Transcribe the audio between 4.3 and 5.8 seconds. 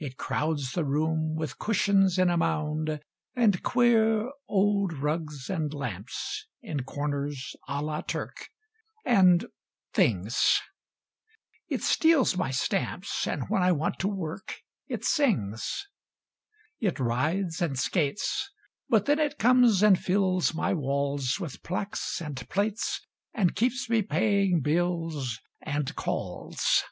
Old rugs and